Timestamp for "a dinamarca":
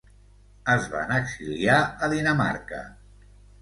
2.09-2.85